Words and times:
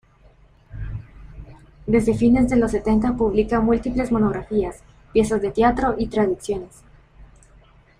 Desde 1.85 2.15
fines 2.15 2.49
de 2.49 2.55
los 2.55 2.71
setenta 2.71 3.15
publica 3.15 3.59
múltiples 3.61 4.11
monografías, 4.11 4.79
piezas 5.13 5.43
de 5.43 5.51
teatro 5.51 5.93
y 5.95 6.07
traducciones. 6.07 6.81